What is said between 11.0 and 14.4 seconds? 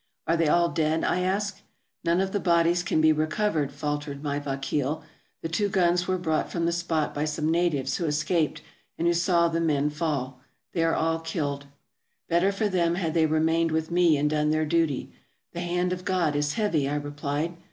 killed." 4' Better for them had they remained with me and